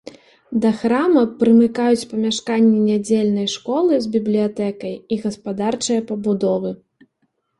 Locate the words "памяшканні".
2.13-2.79